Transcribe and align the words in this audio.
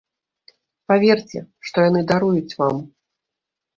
Паверце, 0.91 1.39
што 1.67 1.77
яны 1.89 2.01
даруюць 2.13 2.57
вам. 2.63 2.77